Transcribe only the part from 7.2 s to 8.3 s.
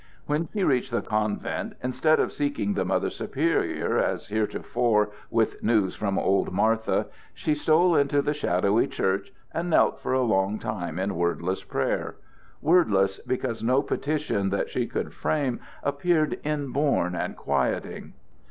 she stole into